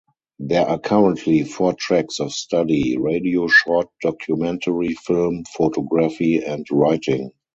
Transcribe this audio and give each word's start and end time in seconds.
There 0.39 0.67
are 0.67 0.79
currently 0.79 1.43
four 1.43 1.73
tracks 1.75 2.19
of 2.19 2.33
study: 2.33 2.97
Radio, 2.97 3.45
Short 3.45 3.87
Documentary 4.01 4.95
Film, 4.95 5.43
Photography, 5.55 6.39
and 6.43 6.65
Writing. 6.71 7.29